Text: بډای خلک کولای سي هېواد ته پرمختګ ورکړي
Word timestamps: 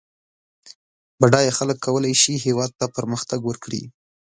بډای 1.19 1.47
خلک 1.57 1.77
کولای 1.85 2.13
سي 2.23 2.33
هېواد 2.45 2.71
ته 2.79 2.85
پرمختګ 2.97 3.39
ورکړي 3.45 3.83